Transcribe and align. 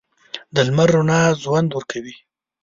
د 0.53 0.55
لمر 0.67 0.89
رڼا 0.93 1.21
ژوند 1.41 1.69
ورکوي. 1.73 2.15